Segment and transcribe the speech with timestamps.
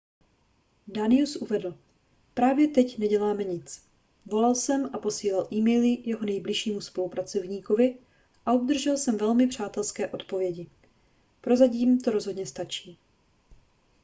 [0.87, 1.77] danius uvedl
[2.33, 3.83] právě teď neděláme nic
[4.25, 7.97] volal jsem a posílal e-maily jeho nejbližšímu spolupracovníkovi
[8.45, 10.67] a obdržel jsem velmi přátelské odpovědi
[11.41, 12.97] prozatím to rozhodně stačí